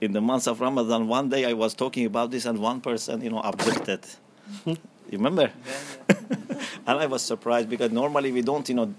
in 0.00 0.12
the 0.12 0.20
month 0.20 0.46
of 0.46 0.60
Ramadan. 0.60 1.08
One 1.08 1.28
day 1.28 1.44
I 1.44 1.52
was 1.52 1.74
talking 1.74 2.06
about 2.06 2.30
this, 2.30 2.46
and 2.46 2.58
one 2.58 2.80
person, 2.80 3.22
you 3.22 3.30
know, 3.30 3.40
objected. 3.40 4.06
you 4.66 4.76
remember? 5.10 5.50
Yeah, 5.66 6.14
yeah. 6.30 6.56
and 6.86 6.98
I 7.00 7.06
was 7.06 7.22
surprised 7.22 7.68
because 7.68 7.90
normally 7.90 8.32
we 8.32 8.42
don't, 8.42 8.68
you 8.68 8.74
know, 8.74 8.94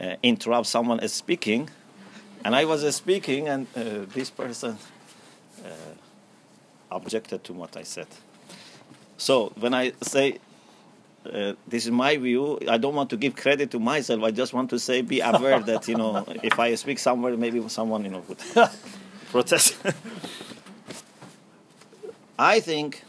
uh, 0.00 0.16
interrupt 0.22 0.66
someone 0.66 1.00
as 1.00 1.12
speaking 1.12 1.70
and 2.46 2.54
I 2.54 2.64
was 2.64 2.84
uh, 2.84 2.92
speaking, 2.92 3.48
and 3.48 3.66
uh, 3.74 4.06
this 4.14 4.30
person 4.30 4.78
uh, 5.64 5.68
objected 6.92 7.42
to 7.42 7.52
what 7.52 7.76
I 7.76 7.82
said. 7.82 8.06
So 9.18 9.52
when 9.58 9.74
I 9.74 9.92
say 10.02 10.38
uh, 11.32 11.54
this 11.66 11.84
is 11.84 11.90
my 11.90 12.16
view, 12.16 12.58
I 12.68 12.78
don't 12.78 12.94
want 12.94 13.10
to 13.10 13.16
give 13.16 13.34
credit 13.34 13.70
to 13.72 13.80
myself. 13.80 14.22
I 14.22 14.30
just 14.30 14.52
want 14.52 14.70
to 14.70 14.78
say, 14.78 15.02
be 15.02 15.20
aware 15.20 15.60
that 15.60 15.88
you 15.88 15.96
know, 15.96 16.24
if 16.42 16.58
I 16.58 16.74
speak 16.74 16.98
somewhere, 16.98 17.36
maybe 17.36 17.66
someone 17.68 18.04
you 18.04 18.10
know 18.10 18.22
would 18.28 18.38
protest. 19.30 19.76
I 22.38 22.60
think 22.60 23.02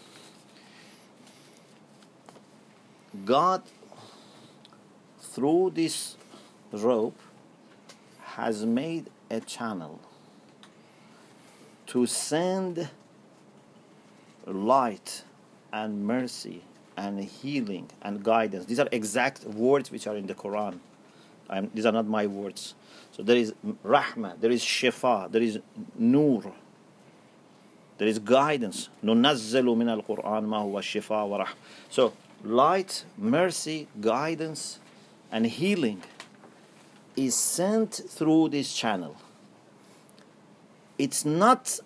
God, 3.25 3.61
through 5.19 5.71
this 5.75 6.15
rope, 6.71 7.19
has 8.21 8.65
made 8.65 9.09
a 9.29 9.41
channel 9.41 9.99
to 11.87 12.05
send 12.05 12.89
light 14.45 15.23
and 15.76 16.04
mercy 16.04 16.62
and 16.97 17.18
healing 17.18 17.88
and 18.02 18.23
guidance. 18.23 18.66
These 18.66 18.78
are 18.80 18.88
exact 18.92 19.44
words 19.44 19.90
which 19.90 20.06
are 20.06 20.16
in 20.16 20.26
the 20.26 20.35
Quran. 20.35 20.78
I'm, 21.49 21.71
these 21.75 21.87
are 21.87 21.92
not 21.92 22.06
my 22.06 22.26
words. 22.26 22.75
So 23.12 23.23
there 23.23 23.37
is 23.37 23.52
rahmah, 23.85 24.40
there 24.40 24.50
is 24.50 24.62
shifa, 24.62 25.30
there 25.30 25.42
is 25.42 25.59
nur, 25.99 26.52
there 27.99 28.09
is 28.09 28.18
guidance. 28.18 28.88
نُنَزِّلُ 29.04 29.64
مِنَ 29.64 30.02
الْقُرْآنِ 30.02 30.47
مَا 30.47 30.62
هُوَ 30.62 30.78
الشِّفَاء 30.78 31.28
وَرَحْمَةٌ 31.28 31.54
So 31.90 32.12
light, 32.42 33.04
mercy, 33.18 33.88
guidance, 34.00 34.78
and 35.30 35.47
healing 35.47 36.02
is 37.16 37.35
sent 37.35 38.00
through 38.09 38.49
this 38.49 38.75
channel. 38.75 39.16
It's 40.99 41.25
not 41.25 41.80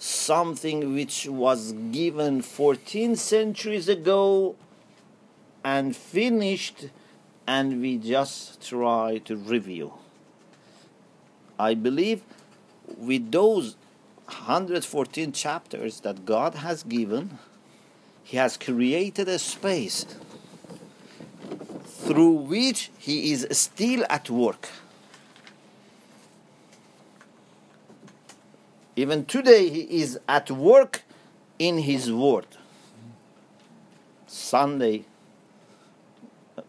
something 0.00 0.94
which 0.94 1.26
was 1.28 1.72
given 1.92 2.40
14 2.40 3.16
centuries 3.16 3.88
ago 3.88 4.56
and 5.62 5.94
finished 5.94 6.88
and 7.46 7.80
we 7.80 7.98
just 7.98 8.66
try 8.66 9.18
to 9.18 9.36
review. 9.36 9.92
I 11.58 11.74
believe 11.74 12.22
with 12.96 13.30
those 13.30 13.76
114 14.24 15.32
chapters 15.32 16.00
that 16.00 16.24
God 16.24 16.54
has 16.54 16.82
given, 16.82 17.38
He 18.24 18.38
has 18.38 18.56
created 18.56 19.28
a 19.28 19.38
space 19.38 20.06
through 22.10 22.32
which 22.32 22.90
he 22.98 23.30
is 23.32 23.46
still 23.52 24.04
at 24.10 24.30
work. 24.30 24.68
Even 29.00 29.24
today, 29.24 29.70
he 29.70 30.02
is 30.02 30.18
at 30.28 30.50
work 30.50 31.04
in 31.58 31.78
his 31.78 32.12
word. 32.12 32.46
Sunday, 34.26 35.06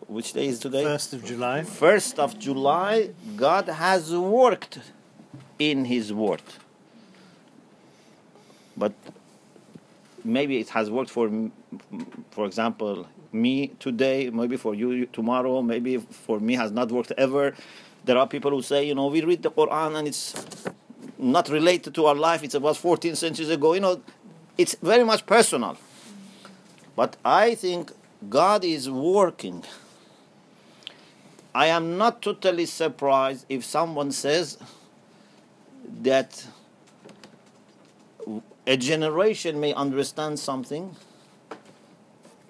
which 0.07 0.31
day 0.31 0.47
is 0.47 0.57
today? 0.57 0.85
1st 0.85 1.13
of 1.13 1.25
July. 1.25 1.59
1st 1.59 2.19
of 2.19 2.39
July, 2.39 3.09
God 3.35 3.67
has 3.67 4.15
worked 4.15 4.79
in 5.59 5.83
his 5.83 6.13
word. 6.13 6.41
But 8.77 8.93
maybe 10.23 10.61
it 10.61 10.69
has 10.69 10.89
worked 10.89 11.09
for, 11.09 11.29
for 12.29 12.45
example, 12.45 13.07
me 13.33 13.73
today, 13.77 14.29
maybe 14.29 14.55
for 14.55 14.73
you 14.73 15.05
tomorrow, 15.07 15.61
maybe 15.61 15.97
for 15.97 16.39
me 16.39 16.53
has 16.53 16.71
not 16.71 16.93
worked 16.93 17.11
ever. 17.17 17.53
There 18.05 18.17
are 18.17 18.25
people 18.25 18.51
who 18.51 18.61
say, 18.61 18.87
you 18.87 18.95
know, 18.95 19.07
we 19.07 19.21
read 19.21 19.43
the 19.43 19.51
Quran 19.51 19.97
and 19.97 20.07
it's 20.07 20.33
not 21.21 21.49
related 21.49 21.93
to 21.95 22.07
our 22.07 22.15
life. 22.15 22.43
It's 22.43 22.55
about 22.55 22.77
14 22.77 23.15
centuries 23.15 23.49
ago. 23.49 23.73
You 23.73 23.79
know, 23.79 24.01
it's 24.57 24.75
very 24.81 25.03
much 25.03 25.25
personal. 25.25 25.77
But 26.95 27.15
I 27.23 27.55
think 27.55 27.91
God 28.29 28.65
is 28.65 28.89
working. 28.89 29.63
I 31.53 31.67
am 31.67 31.97
not 31.97 32.21
totally 32.21 32.65
surprised 32.65 33.45
if 33.49 33.63
someone 33.63 34.11
says 34.11 34.57
that 36.01 36.47
a 38.65 38.77
generation 38.77 39.59
may 39.59 39.73
understand 39.73 40.39
something 40.39 40.95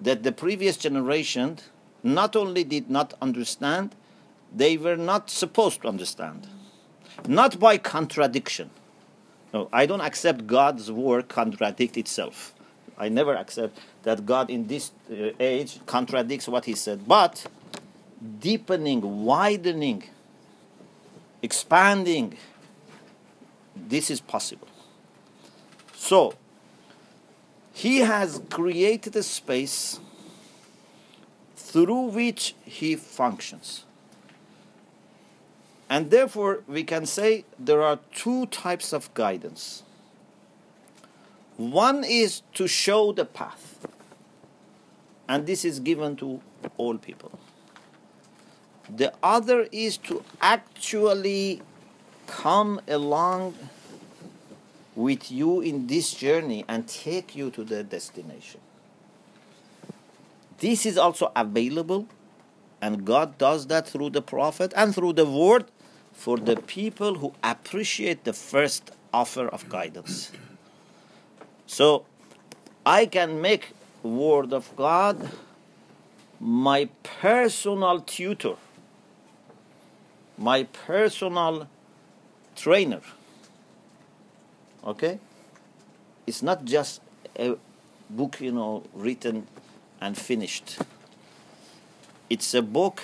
that 0.00 0.22
the 0.22 0.32
previous 0.32 0.76
generation 0.76 1.58
not 2.02 2.34
only 2.36 2.64
did 2.64 2.90
not 2.90 3.14
understand, 3.22 3.94
they 4.54 4.76
were 4.76 4.96
not 4.96 5.30
supposed 5.30 5.82
to 5.82 5.88
understand. 5.88 6.46
Not 7.26 7.58
by 7.58 7.78
contradiction. 7.78 8.70
No, 9.52 9.68
I 9.72 9.86
don't 9.86 10.00
accept 10.00 10.46
God's 10.46 10.90
word 10.90 11.28
contradict 11.28 11.96
itself. 11.96 12.54
I 12.96 13.08
never 13.08 13.34
accept 13.34 13.78
that 14.02 14.24
God 14.24 14.50
in 14.50 14.66
this 14.66 14.92
uh, 15.10 15.30
age 15.38 15.80
contradicts 15.86 16.48
what 16.48 16.64
he 16.64 16.74
said. 16.74 17.06
But 17.06 17.46
deepening, 18.40 19.24
widening, 19.24 20.04
expanding, 21.42 22.36
this 23.74 24.10
is 24.10 24.20
possible. 24.20 24.68
So, 25.94 26.34
he 27.72 27.98
has 27.98 28.40
created 28.50 29.16
a 29.16 29.22
space 29.22 29.98
through 31.56 32.08
which 32.10 32.54
he 32.64 32.96
functions. 32.96 33.84
And 35.92 36.10
therefore, 36.10 36.62
we 36.66 36.84
can 36.84 37.04
say 37.04 37.44
there 37.58 37.82
are 37.82 37.98
two 38.14 38.46
types 38.46 38.94
of 38.94 39.12
guidance. 39.12 39.82
One 41.58 42.02
is 42.02 42.40
to 42.54 42.66
show 42.66 43.12
the 43.12 43.26
path, 43.26 43.86
and 45.28 45.46
this 45.46 45.66
is 45.66 45.80
given 45.80 46.16
to 46.16 46.40
all 46.78 46.96
people. 46.96 47.38
The 48.88 49.12
other 49.22 49.68
is 49.70 49.98
to 50.08 50.24
actually 50.40 51.60
come 52.26 52.80
along 52.88 53.54
with 54.96 55.30
you 55.30 55.60
in 55.60 55.88
this 55.88 56.14
journey 56.14 56.64
and 56.68 56.88
take 56.88 57.36
you 57.36 57.50
to 57.50 57.64
the 57.64 57.84
destination. 57.84 58.62
This 60.56 60.86
is 60.86 60.96
also 60.96 61.32
available, 61.36 62.08
and 62.80 63.04
God 63.04 63.36
does 63.36 63.66
that 63.66 63.86
through 63.86 64.08
the 64.08 64.22
prophet 64.22 64.72
and 64.74 64.94
through 64.94 65.12
the 65.12 65.26
word 65.26 65.66
for 66.12 66.36
the 66.38 66.56
people 66.56 67.16
who 67.16 67.32
appreciate 67.42 68.24
the 68.24 68.32
first 68.32 68.90
offer 69.12 69.48
of 69.48 69.68
guidance. 69.68 70.30
So 71.66 72.04
I 72.84 73.06
can 73.06 73.40
make 73.40 73.70
word 74.02 74.52
of 74.52 74.74
God 74.76 75.30
my 76.40 76.88
personal 77.02 78.00
tutor, 78.00 78.56
my 80.36 80.64
personal 80.64 81.68
trainer 82.56 83.00
Okay? 84.84 85.18
It's 86.26 86.42
not 86.42 86.64
just 86.64 87.00
a 87.38 87.56
book, 88.10 88.40
you 88.40 88.52
know, 88.52 88.82
written 88.92 89.46
and 90.00 90.16
finished. 90.16 90.78
It's 92.28 92.54
a 92.54 92.62
book 92.62 93.02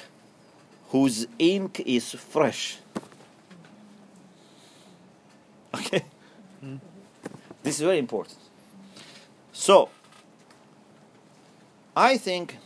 whose 0.91 1.27
ink 1.39 1.81
is 1.87 2.13
fresh. 2.13 2.79
Okay? 5.75 6.05
Mm. 6.65 6.81
This 7.69 7.81
is 7.81 7.83
very 7.83 7.99
important. 7.99 8.39
So, 9.53 9.91
I 11.95 12.17
think 12.17 12.57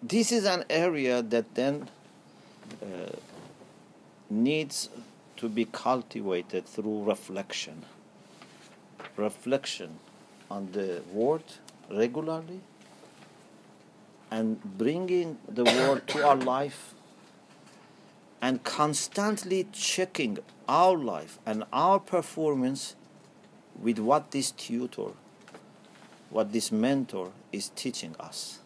this 0.00 0.30
is 0.30 0.44
an 0.44 0.62
area 0.70 1.22
that 1.22 1.56
then 1.56 1.88
uh, 2.80 3.16
needs 4.30 4.90
to 5.38 5.48
be 5.48 5.64
cultivated 5.64 6.66
through 6.66 7.02
reflection. 7.02 7.84
Reflection 9.16 9.98
on 10.48 10.70
the 10.70 11.02
word 11.12 11.42
regularly 11.90 12.60
and 14.30 14.62
bringing 14.78 15.38
the 15.48 15.64
word 15.64 16.06
to 16.06 16.24
our 16.24 16.36
life 16.36 16.94
and 18.40 18.62
constantly 18.62 19.66
checking 19.72 20.38
our 20.68 20.96
life 20.96 21.40
and 21.44 21.64
our 21.72 21.98
performance 21.98 22.94
with 23.80 23.98
what 23.98 24.30
this 24.30 24.50
tutor, 24.50 25.12
what 26.30 26.52
this 26.52 26.72
mentor 26.72 27.30
is 27.52 27.68
teaching 27.70 28.14
us. 28.18 28.58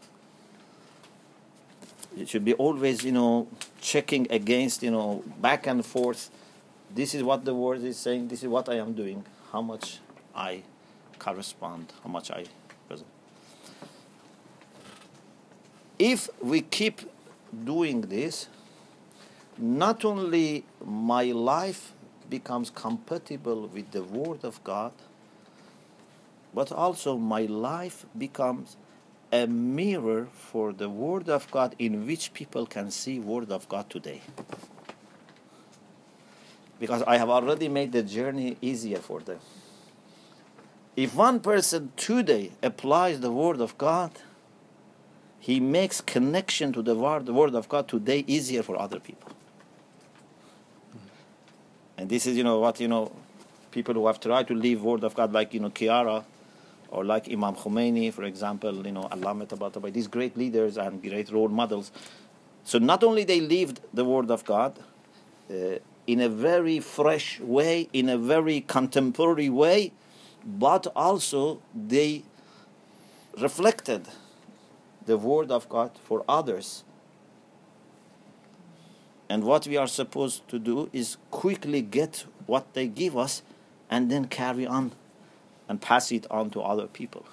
It 2.19 2.29
should 2.29 2.45
be 2.45 2.55
always, 2.55 3.05
you 3.05 3.13
know, 3.13 3.47
checking 3.81 4.31
against, 4.31 4.83
you 4.83 4.91
know, 4.91 5.23
back 5.41 5.67
and 5.67 5.85
forth. 5.85 6.31
This 6.93 7.15
is 7.15 7.23
what 7.23 7.45
the 7.45 7.55
word 7.55 7.83
is 7.85 7.99
saying, 7.99 8.29
this 8.29 8.43
is 8.43 8.49
what 8.49 8.69
I 8.69 8.75
am 8.75 8.95
doing, 8.95 9.25
how 9.53 9.63
much 9.63 10.01
I 10.35 10.63
correspond, 11.19 11.93
how 12.03 12.11
much 12.11 12.31
I 12.31 12.47
present. 12.89 13.09
If 15.99 16.29
we 16.43 16.63
keep 16.63 17.03
doing 17.65 18.01
this, 18.03 18.49
not 19.57 20.05
only 20.05 20.65
my 20.85 21.25
life 21.25 21.93
becomes 22.31 22.71
compatible 22.71 23.67
with 23.67 23.91
the 23.91 24.03
Word 24.03 24.45
of 24.45 24.63
God, 24.65 24.93
but 26.55 26.73
also 26.73 27.19
my 27.19 27.43
life 27.43 28.07
becomes 28.17 28.77
a 29.33 29.47
mirror 29.47 30.29
for 30.33 30.73
the 30.73 30.89
Word 30.89 31.29
of 31.29 31.51
God 31.51 31.75
in 31.79 32.07
which 32.07 32.33
people 32.33 32.67
can 32.67 32.91
see 32.91 33.19
Word 33.19 33.51
of 33.51 33.69
God 33.69 33.91
today. 33.91 34.23
Because 36.79 37.03
I 37.03 37.19
have 37.19 37.29
already 37.29 37.69
made 37.69 37.93
the 37.93 38.03
journey 38.03 38.57
easier 38.63 38.99
for 38.99 39.21
them. 39.21 39.41
If 40.97 41.15
one 41.15 41.41
person 41.41 41.93
today 41.97 42.53
applies 42.63 43.21
the 43.21 43.31
Word 43.31 43.61
of 43.61 43.77
God, 43.77 44.13
he 45.41 45.59
makes 45.59 46.03
connection 46.03 46.73
to 46.75 46.83
the 46.83 46.95
word, 46.95 47.25
the 47.25 47.33
word 47.33 47.55
of 47.55 47.69
God 47.69 47.89
today 47.89 48.25
easier 48.27 48.63
for 48.63 48.79
other 48.79 49.01
people. 49.01 49.33
And 52.01 52.09
this 52.09 52.27
is, 52.27 52.35
you 52.35 52.45
know, 52.45 52.59
what, 52.59 52.81
you 52.81 52.89
know, 52.89 53.13
people 53.73 53.93
who 53.93 54.07
have 54.07 54.21
tried 54.21 54.49
to 54.49 54.55
live 54.55 54.83
word 54.83 55.05
of 55.05 55.15
God, 55.15 55.35
like, 55.35 55.53
you 55.53 55.61
know, 55.61 55.69
Chiara, 55.69 56.25
or 56.89 57.05
like 57.05 57.31
Imam 57.31 57.55
Khomeini, 57.55 58.11
for 58.11 58.25
example, 58.25 58.87
you 58.87 58.93
know, 58.93 59.03
Allama 59.03 59.47
Tabatabai, 59.47 59.93
these 59.93 60.09
great 60.09 60.35
leaders 60.35 60.79
and 60.79 61.03
great 61.03 61.31
role 61.31 61.51
models. 61.51 61.93
So 62.65 62.79
not 62.79 63.05
only 63.05 63.25
they 63.25 63.43
lived 63.43 63.81
the 63.93 64.07
word 64.07 64.31
of 64.31 64.47
God 64.47 64.79
uh, 65.51 65.55
in 66.07 66.23
a 66.23 66.31
very 66.31 66.81
fresh 66.81 67.39
way, 67.39 67.91
in 67.93 68.09
a 68.09 68.17
very 68.17 68.63
contemporary 68.63 69.51
way, 69.51 69.93
but 70.43 70.87
also 70.97 71.61
they 71.75 72.25
reflected 73.39 74.09
the 75.05 75.19
word 75.19 75.51
of 75.51 75.69
God 75.69 75.91
for 76.03 76.25
others 76.27 76.83
and 79.31 79.45
what 79.45 79.65
we 79.69 79.77
are 79.77 79.87
supposed 79.87 80.49
to 80.49 80.59
do 80.59 80.91
is 80.93 81.17
quickly 81.31 81.83
get 81.83 82.25
what 82.47 82.75
they 82.75 82.89
give 82.89 83.17
us 83.17 83.43
and 83.89 84.11
then 84.11 84.25
carry 84.25 84.67
on 84.67 84.91
and 85.69 85.81
pass 85.81 86.11
it 86.11 86.27
on 86.33 86.51
to 86.51 86.61
other 86.61 86.89
people. 86.89 87.25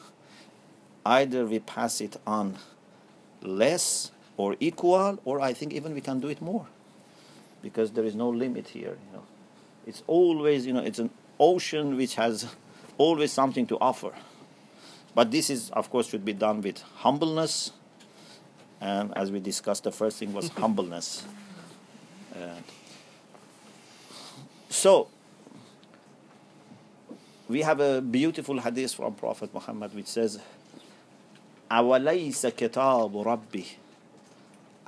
Either 1.03 1.43
we 1.47 1.57
pass 1.57 1.99
it 1.99 2.15
on 2.27 2.59
less 3.41 4.11
or 4.37 4.55
equal, 4.59 5.17
or 5.25 5.41
I 5.41 5.53
think 5.53 5.73
even 5.73 5.95
we 5.95 6.01
can 6.01 6.19
do 6.19 6.27
it 6.27 6.39
more 6.39 6.67
because 7.63 7.89
there 7.93 8.03
is 8.03 8.13
no 8.13 8.29
limit 8.29 8.67
here. 8.67 8.95
You 9.07 9.17
know, 9.17 9.23
it's 9.87 10.03
always 10.05 10.67
you 10.67 10.73
know 10.73 10.81
it's 10.81 10.99
an 10.99 11.09
ocean 11.39 11.97
which 11.97 12.13
has 12.13 12.45
always 12.99 13.31
something 13.31 13.65
to 13.67 13.77
offer. 13.79 14.11
But 15.15 15.31
this 15.31 15.49
is, 15.49 15.71
of 15.71 15.89
course, 15.89 16.09
should 16.09 16.23
be 16.23 16.33
done 16.33 16.61
with 16.61 16.79
humbleness, 16.97 17.71
and 18.79 19.17
as 19.17 19.31
we 19.31 19.39
discussed, 19.39 19.85
the 19.85 19.91
first 19.91 20.19
thing 20.19 20.31
was 20.31 20.49
humbleness. 20.63 21.25
Uh, 22.36 22.60
so, 24.68 25.08
we 27.48 27.62
have 27.62 27.80
a 27.80 28.00
beautiful 28.00 28.58
hadith 28.60 28.94
from 28.94 29.14
Prophet 29.14 29.52
Muhammad 29.52 29.94
which 29.94 30.06
says, 30.06 30.40
أوليس 31.70 32.46
كتاب 32.46 33.16
ربي 33.16 33.66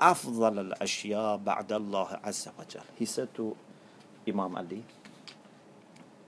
أفضل 0.01 0.59
الأشياء 0.59 1.37
بعد 1.37 1.73
الله 1.73 2.21
عز 2.25 2.49
وجل 2.59 2.83
He 2.99 3.05
said 3.07 3.35
to 3.35 3.57
Imam 4.29 4.57
Ali, 4.57 4.83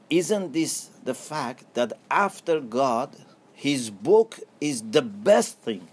Isn't 0.08 0.52
this 0.52 0.90
the 1.04 1.14
fact 1.14 1.74
that 1.74 1.92
after 2.10 2.60
God, 2.60 3.16
His 3.54 3.90
book 3.90 4.38
is 4.60 4.82
the 4.82 5.02
best 5.02 5.58
thing? 5.58 5.88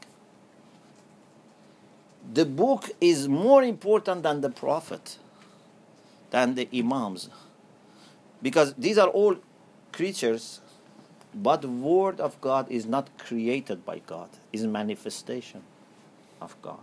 The 2.32 2.44
book 2.44 2.90
is 3.00 3.28
more 3.28 3.62
important 3.62 4.22
than 4.22 4.40
the 4.40 4.50
prophet, 4.50 5.18
than 6.30 6.54
the 6.54 6.68
imams. 6.74 7.30
Because 8.42 8.74
these 8.74 8.98
are 8.98 9.08
all 9.08 9.36
creatures, 9.92 10.60
but 11.34 11.62
the 11.62 11.68
word 11.68 12.20
of 12.20 12.40
God 12.40 12.70
is 12.70 12.86
not 12.86 13.08
created 13.18 13.84
by 13.84 14.00
God, 14.06 14.28
is 14.52 14.64
manifestation 14.64 15.62
of 16.40 16.54
God. 16.62 16.80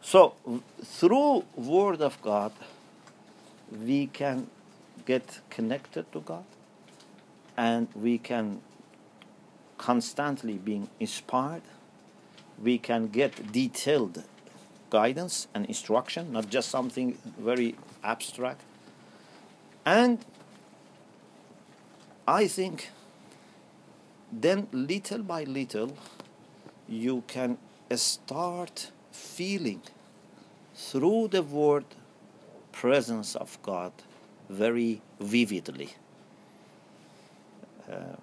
So 0.00 0.34
through 0.82 1.44
word 1.56 2.00
of 2.00 2.20
God, 2.22 2.52
we 3.70 4.06
can 4.06 4.48
get 5.06 5.40
connected 5.50 6.10
to 6.12 6.20
God 6.20 6.44
and 7.56 7.88
we 7.94 8.18
can 8.18 8.60
constantly 9.78 10.54
being 10.54 10.88
inspired 11.00 11.62
we 12.62 12.78
can 12.78 13.08
get 13.08 13.52
detailed 13.52 14.22
guidance 14.90 15.48
and 15.54 15.66
instruction, 15.66 16.32
not 16.32 16.48
just 16.48 16.68
something 16.68 17.18
very 17.38 17.74
abstract. 18.02 18.60
And 19.84 20.24
I 22.26 22.46
think 22.48 22.90
then 24.32 24.68
little 24.72 25.22
by 25.22 25.44
little 25.44 25.96
you 26.88 27.22
can 27.26 27.58
start 27.94 28.90
feeling 29.12 29.82
through 30.74 31.28
the 31.28 31.42
word 31.42 31.84
presence 32.72 33.36
of 33.36 33.58
God 33.62 33.92
very 34.48 35.00
vividly. 35.20 35.90
Uh, 37.90 38.16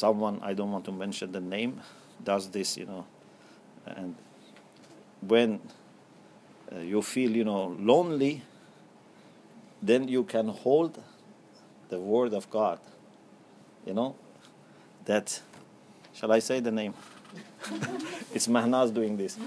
someone 0.00 0.40
I 0.42 0.54
don't 0.54 0.72
want 0.72 0.84
to 0.86 0.92
mention 0.92 1.32
the 1.32 1.40
name 1.40 1.80
does 2.24 2.50
this, 2.50 2.76
you 2.76 2.86
know, 2.86 3.04
and 3.86 4.14
when 5.20 5.60
uh, 6.72 6.78
you 6.78 7.02
feel 7.02 7.30
you 7.30 7.44
know 7.44 7.76
lonely, 7.78 8.42
then 9.82 10.08
you 10.08 10.24
can 10.24 10.48
hold 10.48 11.02
the 11.88 11.98
word 11.98 12.32
of 12.34 12.50
God, 12.50 12.78
you 13.86 13.94
know, 13.94 14.14
that 15.04 15.40
shall 16.14 16.32
I 16.32 16.40
say 16.40 16.60
the 16.60 16.72
name? 16.72 16.94
it's 18.34 18.46
Mahnaz 18.46 18.92
doing 18.92 19.16
this. 19.16 19.38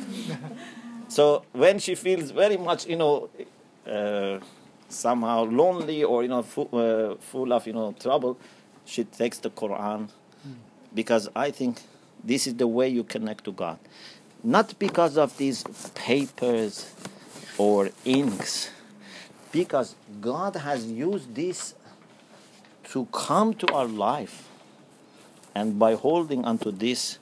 so 1.07 1.43
when 1.51 1.79
she 1.79 1.95
feels 1.95 2.31
very 2.31 2.57
much, 2.57 2.85
you 2.85 2.95
know, 2.95 3.29
uh, 3.87 4.39
somehow 4.89 5.43
lonely 5.43 6.03
or 6.03 6.21
you 6.23 6.29
know 6.29 6.39
uh, 6.39 7.15
full 7.19 7.53
of 7.53 7.67
you 7.67 7.73
know 7.73 7.93
trouble, 7.99 8.37
she 8.85 9.03
takes 9.03 9.39
the 9.39 9.49
Quran 9.49 10.09
because 10.93 11.29
I 11.35 11.51
think 11.51 11.81
this 12.23 12.47
is 12.47 12.55
the 12.55 12.67
way 12.67 12.89
you 12.89 13.03
connect 13.03 13.43
to 13.45 13.51
God. 13.51 13.79
Not 14.43 14.77
because 14.79 15.17
of 15.17 15.37
these 15.37 15.63
papers 15.95 16.93
or 17.57 17.89
inks, 18.05 18.69
because 19.51 19.95
God 20.21 20.55
has 20.55 20.85
used 20.85 21.33
this 21.35 21.75
to 22.85 23.05
come 23.11 23.53
to 23.55 23.73
our 23.73 23.85
life. 23.85 24.49
And 25.55 25.77
by 25.77 25.93
holding 25.95 26.45
onto 26.45 26.71
this, 26.71 27.19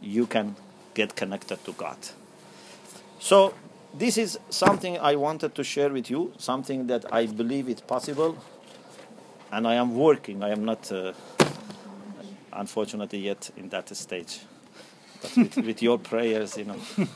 you 0.00 0.26
can 0.26 0.56
get 0.92 1.14
connected 1.16 1.64
to 1.64 1.72
God. 1.72 1.96
So, 3.20 3.54
this 3.96 4.18
is 4.18 4.38
something 4.50 4.98
I 4.98 5.14
wanted 5.14 5.54
to 5.54 5.62
share 5.62 5.90
with 5.90 6.10
you, 6.10 6.32
something 6.36 6.88
that 6.88 7.04
I 7.12 7.26
believe 7.26 7.68
is 7.68 7.80
possible 7.80 8.36
and 9.52 9.68
I 9.68 9.74
am 9.74 9.94
working. 9.94 10.42
I 10.42 10.50
am 10.50 10.64
not, 10.64 10.90
uh, 10.90 11.12
unfortunately, 12.54 13.18
yet 13.18 13.50
in 13.56 13.68
that 13.70 13.94
stage. 13.96 14.40
But 15.22 15.36
with, 15.36 15.56
with 15.66 15.82
your 15.82 15.98
prayers, 15.98 16.56
you 16.56 16.64
know. 16.64 16.78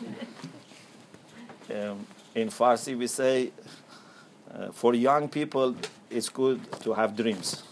Um, 1.71 2.07
in 2.35 2.49
Farsi, 2.49 2.97
we 2.97 3.07
say, 3.07 3.53
uh, 4.55 4.73
for 4.73 4.95
young 4.95 5.29
people, 5.29 5.77
it's 6.09 6.31
good 6.31 6.61
to 6.81 6.95
have 6.95 7.15
dreams. 7.15 7.63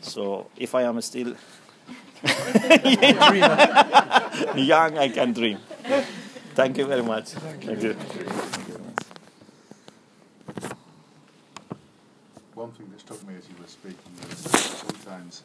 So 0.00 0.46
if 0.56 0.76
I 0.76 0.82
am 0.82 1.00
still 1.00 1.34
young, 4.54 4.96
I 4.96 5.08
can 5.12 5.32
dream. 5.32 5.58
Thank 6.54 6.78
you 6.78 6.86
very 6.86 7.02
much. 7.02 7.30
Thank 7.30 7.82
you. 7.82 7.96
One 12.54 12.70
thing 12.72 12.90
that 12.90 13.00
struck 13.00 13.26
me 13.26 13.34
as 13.36 13.48
you 13.48 13.56
were 13.60 13.66
speaking 13.66 14.12
was 14.28 14.38
sometimes 14.38 15.42